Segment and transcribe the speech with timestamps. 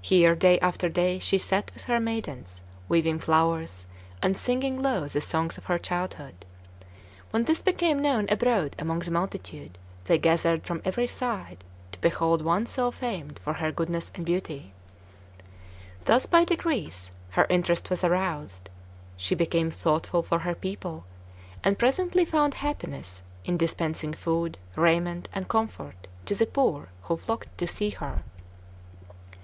[0.00, 3.86] Here, day after day, she sat with her maidens, weaving flowers,
[4.22, 6.46] and singing low the songs of her childhood.
[7.32, 12.42] When this became known abroad among the multitude, they gathered from every side to behold
[12.42, 14.72] one so famed for her goodness and beauty.
[16.04, 18.70] Thus by degrees her interest was aroused.
[19.16, 21.06] She became thoughtful for her people,
[21.64, 27.58] and presently found happiness in dispensing food, raiment, and comfort to the poor who flocked
[27.58, 28.22] to see her.